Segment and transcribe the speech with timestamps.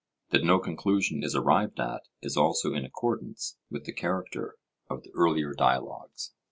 [0.31, 4.55] That no conclusion is arrived at is also in accordance with the character
[4.89, 6.33] of the earlier dialogues.